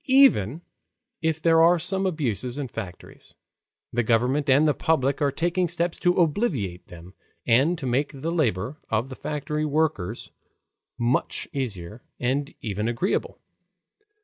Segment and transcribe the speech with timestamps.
[0.09, 0.63] Even
[1.21, 3.35] if there are some abuses in factories,
[3.93, 7.13] the government and the public are taking steps to obviate them
[7.45, 10.31] and to make the labor of the factory workers
[10.97, 13.37] much easier, and even agreeable.